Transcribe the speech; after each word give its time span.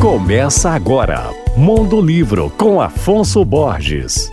Começa 0.00 0.70
agora, 0.70 1.28
Mundo 1.56 2.00
Livro 2.00 2.50
com 2.56 2.80
Afonso 2.80 3.44
Borges. 3.44 4.32